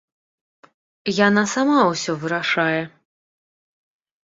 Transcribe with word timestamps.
Яна 1.27 1.43
сама 1.55 1.79
ўсё 1.91 2.11
вырашае. 2.25 2.81